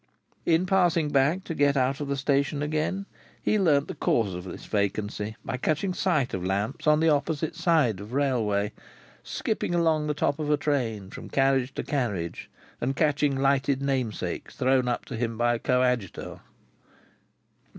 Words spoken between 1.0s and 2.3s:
back to get out of the